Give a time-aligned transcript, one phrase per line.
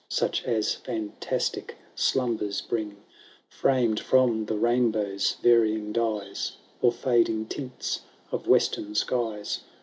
[0.09, 2.97] Such as fantastic slumbers bring,
[3.51, 8.01] FramM from the iainbow*s varying dyes, Or fading tints
[8.31, 9.59] of western skies.